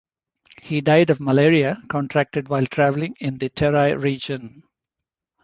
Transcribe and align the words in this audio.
He 0.63 0.81
died 0.81 1.11
of 1.11 1.19
malaria 1.19 1.77
contracted 1.87 2.49
while 2.49 2.65
travelling 2.65 3.13
in 3.19 3.37
the 3.37 3.49
Terai 3.51 3.95
region. 4.01 4.63